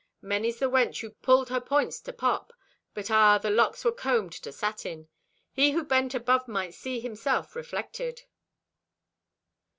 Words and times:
_—"Many's 0.23 0.57
the 0.57 0.65
wench 0.67 1.01
who 1.01 1.11
pulled 1.11 1.49
her 1.49 1.61
points 1.61 1.99
to 2.01 2.11
pop. 2.11 2.53
But 2.95 3.11
ah, 3.11 3.37
the 3.37 3.51
locks 3.51 3.85
were 3.85 3.91
combed 3.91 4.31
to 4.31 4.51
satin! 4.51 5.09
He 5.51 5.73
who 5.73 5.83
bent 5.83 6.15
above 6.15 6.47
might 6.47 6.73
see 6.73 6.99
himself 6.99 7.55
reflected." 7.55 8.23